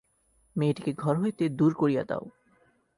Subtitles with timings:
[0.55, 2.25] মেয়েটিকে ঘর হইতে দূর করিয়া দাও।